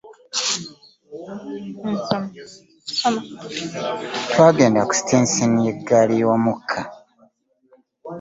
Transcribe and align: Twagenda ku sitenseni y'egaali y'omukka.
Twagenda 4.29 4.79
ku 4.87 4.93
sitenseni 4.99 5.57
y'egaali 5.65 6.13
y'omukka. 6.21 6.79